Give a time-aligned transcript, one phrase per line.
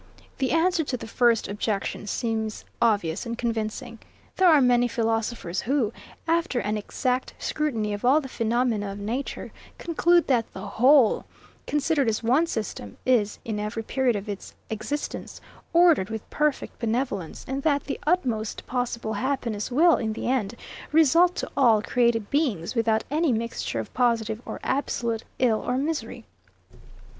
[0.39, 0.39] 79.
[0.39, 3.99] The answer to the first objection seems obvious and convincing.
[4.37, 5.93] There are many philosophers who,
[6.27, 11.25] after an exact scrutiny of all the phenomena of nature, conclude, that the WHOLE,
[11.67, 15.39] considered as one system, is, in every period of its existence,
[15.71, 20.55] ordered with perfect benevolence; and that the utmost possible happiness will, in the end,
[20.91, 26.25] result to all created beings, without any mixture of positive or absolute ill or misery.